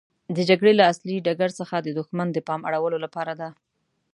[0.35, 3.49] د جګړې له اصلي ډګر څخه د دښمن د پام اړولو لپاره ده.